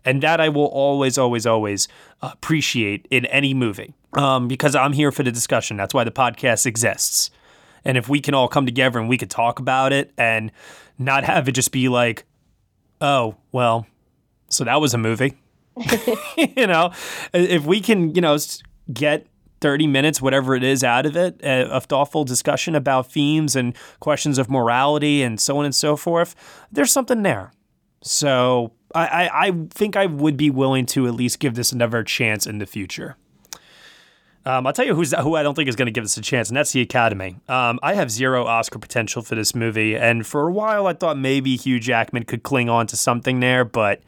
[0.04, 1.86] And that I will always, always, always
[2.22, 5.76] appreciate in any movie um, because I'm here for the discussion.
[5.76, 7.30] That's why the podcast exists.
[7.84, 10.52] And if we can all come together and we could talk about it and
[10.98, 12.24] not have it just be like,
[13.00, 13.86] oh, well,
[14.48, 15.38] so that was a movie.
[16.36, 16.92] you know,
[17.32, 18.36] if we can, you know,
[18.92, 19.26] get
[19.60, 23.74] 30 minutes, whatever it is, out of it, uh, a thoughtful discussion about themes and
[24.00, 26.34] questions of morality and so on and so forth,
[26.72, 27.52] there's something there.
[28.02, 32.02] So I, I, I think I would be willing to at least give this another
[32.02, 33.16] chance in the future.
[34.46, 36.22] Um, I'll tell you who's who I don't think is going to give this a
[36.22, 37.36] chance, and that's the Academy.
[37.48, 41.18] Um, I have zero Oscar potential for this movie, and for a while I thought
[41.18, 44.00] maybe Hugh Jackman could cling on to something there, but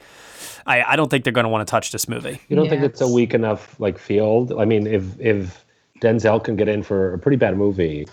[0.67, 2.41] I, I don't think they're going to want to touch this movie.
[2.49, 4.53] You don't think it's a weak enough like field?
[4.59, 5.65] I mean, if if
[6.01, 8.09] Denzel can get in for a pretty bad movie,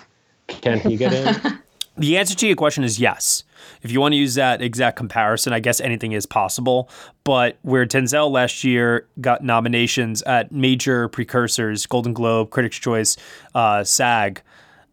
[0.47, 1.59] can he get in?
[1.99, 3.43] The answer to your question is yes.
[3.81, 6.89] If you want to use that exact comparison, I guess anything is possible.
[7.23, 13.17] But where Denzel last year got nominations at major precursors, Golden Globe, Critics' Choice,
[13.55, 14.41] uh, SAG,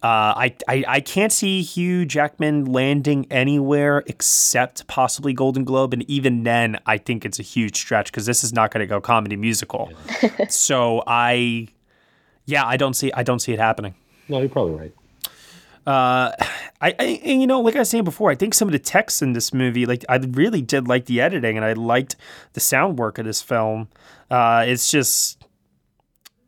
[0.02, 6.08] uh, I, I I can't see Hugh Jackman landing anywhere except possibly Golden Globe, and
[6.08, 9.00] even then, I think it's a huge stretch because this is not going to go
[9.00, 9.90] comedy musical.
[10.48, 11.68] so I,
[12.44, 13.94] yeah, I don't see I don't see it happening.
[14.28, 14.94] No, you're probably right.
[15.86, 16.32] Uh,
[16.80, 18.78] I, I and, you know, like I was saying before, I think some of the
[18.78, 22.16] texts in this movie, like I really did like the editing, and I liked
[22.52, 23.88] the sound work of this film.
[24.30, 25.42] Uh, it's just,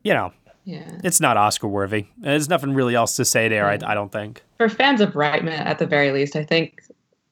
[0.04, 0.32] you know,
[0.64, 0.98] Yeah.
[1.04, 2.06] it's not Oscar worthy.
[2.18, 3.66] There's nothing really else to say there.
[3.66, 4.42] I, I don't think.
[4.58, 6.82] For fans of Reitman, at the very least, I think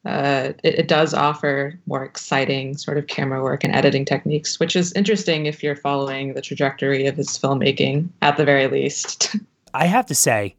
[0.07, 4.77] uh, it, it does offer more exciting sort of camera work and editing techniques, which
[4.77, 9.35] is interesting if you're following the trajectory of his filmmaking, at the very least.
[9.75, 10.55] I have to say,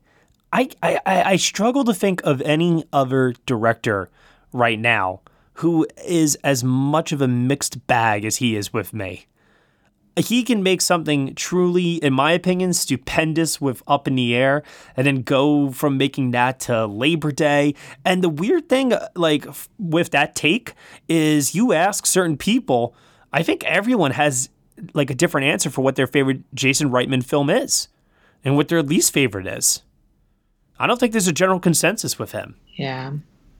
[0.51, 4.09] I, I, I struggle to think of any other director
[4.53, 5.21] right now
[5.53, 9.25] who is as much of a mixed bag as he is with me.
[10.15, 14.63] He can make something truly, in my opinion, stupendous with Up in the Air,
[14.95, 17.75] and then go from making that to Labor Day.
[18.03, 19.45] And the weird thing, like
[19.77, 20.73] with that take,
[21.07, 22.95] is you ask certain people,
[23.31, 24.49] I think everyone has
[24.93, 27.87] like a different answer for what their favorite Jason Reitman film is,
[28.43, 29.83] and what their least favorite is.
[30.79, 32.55] I don't think there's a general consensus with him.
[32.75, 33.11] yeah.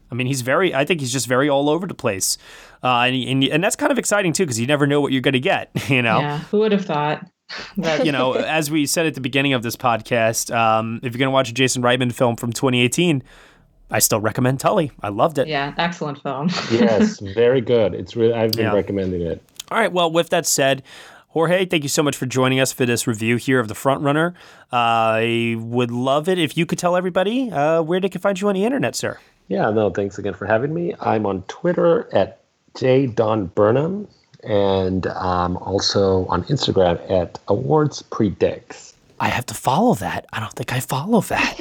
[0.09, 0.73] I mean, he's very.
[0.73, 2.37] I think he's just very all over the place,
[2.81, 5.21] uh, and, and and that's kind of exciting too because you never know what you're
[5.21, 5.69] going to get.
[5.89, 6.37] You know, Yeah.
[6.49, 7.25] Who would have thought?
[7.77, 11.19] That, you know, as we said at the beginning of this podcast, um, if you're
[11.19, 13.21] going to watch a Jason Reitman film from 2018,
[13.91, 14.91] I still recommend Tully.
[15.01, 15.47] I loved it.
[15.49, 16.47] Yeah, excellent film.
[16.71, 17.93] yes, very good.
[17.93, 18.73] It's really I've been Yeah.
[18.73, 19.41] recommending it.
[19.71, 19.91] All right.
[19.91, 20.83] Well, with that said,
[21.37, 24.01] Jorge, thank you so much for joining us for this review here of The Front
[24.01, 24.33] Runner.
[24.71, 28.49] I would love it if you could tell everybody uh, where they can find you
[28.49, 29.19] on the internet, sir.
[29.47, 30.95] Yeah, no, thanks again for having me.
[30.99, 32.39] I'm on Twitter at
[32.73, 34.07] jdonburnham,
[34.45, 38.95] and I'm also on Instagram at awards predicts.
[39.19, 40.25] I have to follow that.
[40.33, 41.59] I don't think I follow that.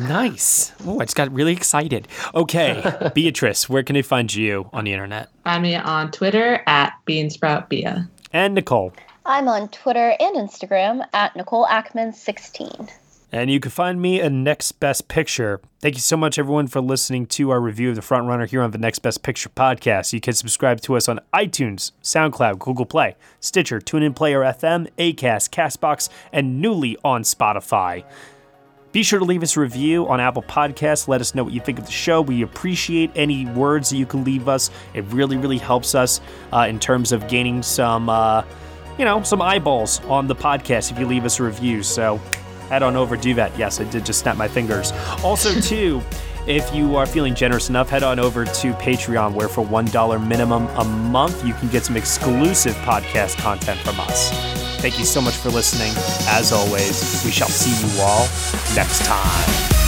[0.00, 0.72] nice.
[0.84, 2.06] Oh, I just got really excited.
[2.34, 5.30] Okay, Beatrice, where can they find you on the internet?
[5.44, 8.06] Find me on Twitter at BeanSproutBia.
[8.32, 8.92] And Nicole.
[9.24, 12.90] I'm on Twitter and Instagram at Nicole Ackman16.
[13.30, 15.60] And you can find me at Next Best Picture.
[15.80, 18.62] Thank you so much, everyone, for listening to our review of The Front Runner here
[18.62, 20.14] on the Next Best Picture podcast.
[20.14, 25.50] You can subscribe to us on iTunes, SoundCloud, Google Play, Stitcher, TuneIn Player FM, Acast,
[25.50, 28.04] Castbox, and newly on Spotify.
[28.98, 31.06] Be sure to leave us a review on Apple Podcasts.
[31.06, 32.20] Let us know what you think of the show.
[32.20, 34.72] We appreciate any words that you can leave us.
[34.92, 36.20] It really, really helps us
[36.52, 38.42] uh, in terms of gaining some, uh,
[38.98, 41.84] you know, some eyeballs on the podcast if you leave us a review.
[41.84, 42.16] So
[42.70, 43.56] head on over, do that.
[43.56, 44.90] Yes, I did just snap my fingers.
[45.22, 46.02] Also, too,
[46.48, 50.66] if you are feeling generous enough, head on over to Patreon, where for $1 minimum
[50.68, 54.30] a month, you can get some exclusive podcast content from us.
[54.80, 55.92] Thank you so much for listening.
[56.28, 58.22] As always, we shall see you all
[58.74, 59.87] next time.